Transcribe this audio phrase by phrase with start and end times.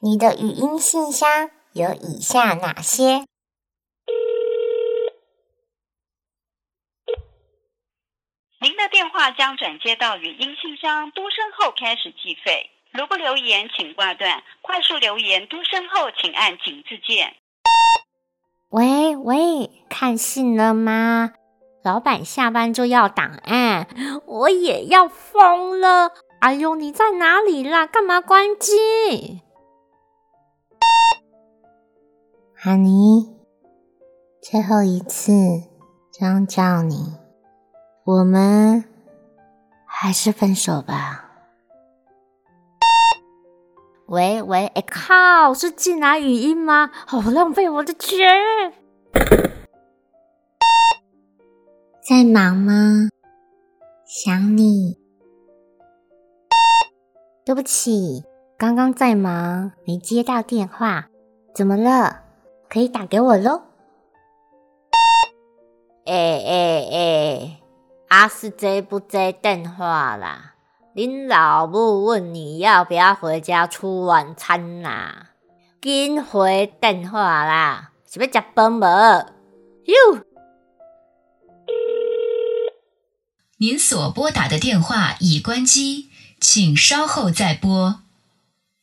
[0.00, 3.24] 你的语音信箱有以下哪些？
[8.60, 12.70] 您的电话将转接到语音信箱，嘟声后开始计费。
[12.92, 14.44] 如不留言，请挂断。
[14.62, 17.34] 快速留言，嘟声后请按井字键。
[18.68, 21.32] 喂喂，看信了吗？
[21.82, 23.88] 老板下班就要档案，
[24.26, 26.12] 我也要疯了。
[26.40, 27.84] 哎呦，你在哪里啦？
[27.84, 29.40] 干嘛关机？
[32.54, 33.36] 哈尼，
[34.42, 35.32] 最后一次
[36.12, 37.14] 这样叫你，
[38.04, 38.84] 我们
[39.86, 41.24] 还是分手吧。
[44.06, 46.90] 喂喂，哎靠，是进来语音吗？
[47.06, 48.26] 好浪费我的钱。
[52.00, 53.10] 在忙吗？
[54.06, 54.98] 想你。
[57.44, 58.24] 对不起，
[58.58, 61.06] 刚刚在忙，没接到电话。
[61.54, 62.22] 怎么了？
[62.68, 63.62] 可以打给我喽！
[66.04, 67.60] 哎哎哎，
[68.08, 70.54] 阿是接不接电话啦？
[70.96, 75.26] 恁老母问你要不要回家吃晚餐呐？
[75.80, 77.92] 紧回电话啦！
[78.10, 78.84] 是要食饭无？
[79.84, 80.24] 哟！
[83.58, 88.00] 您所拨打的电话已关机，请稍后再拨。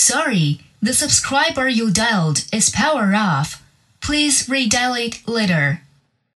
[0.00, 3.64] Sorry, the subscriber you dialed is power off.
[4.00, 5.82] Please redial it later.